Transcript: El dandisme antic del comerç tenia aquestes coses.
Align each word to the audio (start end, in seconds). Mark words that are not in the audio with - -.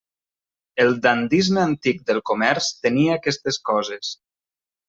El 0.85 0.95
dandisme 1.03 1.61
antic 1.65 2.01
del 2.09 2.21
comerç 2.31 2.73
tenia 2.87 3.21
aquestes 3.21 3.63
coses. 3.73 4.15